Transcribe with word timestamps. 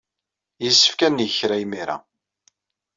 Yessefk 0.63 0.99
ad 1.07 1.11
neg 1.13 1.31
kra 1.37 1.55
imir-a. 1.63 1.97